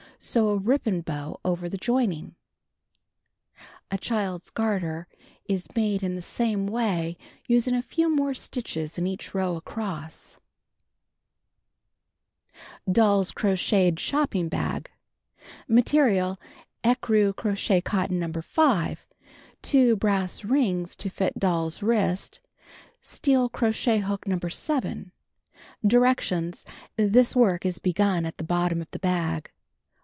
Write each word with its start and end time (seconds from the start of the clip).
Sew 0.23 0.49
a 0.49 0.55
ribbon 0.57 1.01
bow 1.01 1.39
over 1.43 1.67
the 1.67 1.79
joining, 1.79 2.35
A 3.89 3.97
Child's 3.97 4.51
Garter 4.51 5.07
is 5.45 5.65
made 5.75 6.03
in 6.03 6.13
the 6.15 6.21
same 6.21 6.67
way, 6.67 7.17
using 7.47 7.73
a 7.73 7.81
few 7.81 8.15
more 8.15 8.35
stitches 8.35 8.99
in 8.99 9.07
each 9.07 9.33
row 9.33 9.55
across. 9.55 10.37
DOLL'S 12.89 13.31
CROCHETED 13.31 13.99
SHOPPING 13.99 14.47
BAG 14.49 14.91
(See 14.91 14.93
picture 14.93 15.17
opposite 15.41 15.91
page 15.91 15.95
104) 15.95 15.99
Material: 15.99 16.39
Ecru 16.83 17.35
crochet 17.35 17.81
cotton. 17.81 18.19
No. 18.19 18.31
5. 18.39 19.07
Two 19.63 19.95
brass 19.95 20.45
rings 20.45 20.95
to 20.97 21.09
fit 21.09 21.39
doll's 21.39 21.81
wrist. 21.81 22.41
Steel 23.01 23.49
crochet 23.49 23.97
hook 23.97 24.27
No. 24.27 24.37
7. 24.37 25.11
Directions: 25.83 26.63
This 26.95 27.35
work 27.35 27.65
is 27.65 27.79
begun 27.79 28.27
at 28.27 28.37
the 28.37 28.43
bottom 28.43 28.83
of 28.83 28.91
the 28.91 28.99
bag. 28.99 29.49